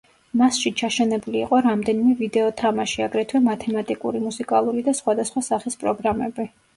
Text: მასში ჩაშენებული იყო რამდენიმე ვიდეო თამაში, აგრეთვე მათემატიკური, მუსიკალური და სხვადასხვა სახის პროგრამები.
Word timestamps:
მასში 0.39 0.69
ჩაშენებული 0.79 1.39
იყო 1.41 1.57
რამდენიმე 1.65 2.13
ვიდეო 2.21 2.47
თამაში, 2.61 3.03
აგრეთვე 3.07 3.41
მათემატიკური, 3.49 4.23
მუსიკალური 4.29 4.83
და 4.89 4.95
სხვადასხვა 5.01 5.45
სახის 5.49 5.79
პროგრამები. 5.85 6.47